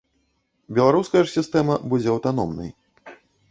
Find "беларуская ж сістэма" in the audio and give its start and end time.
0.77-1.77